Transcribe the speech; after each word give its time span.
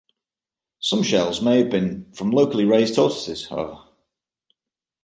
Some 0.79 1.03
shells 1.03 1.43
may 1.43 1.59
have 1.59 1.69
been 1.69 2.11
from 2.15 2.31
locally 2.31 2.65
raised 2.65 2.95
tortoises, 2.95 3.45
however. 3.47 3.83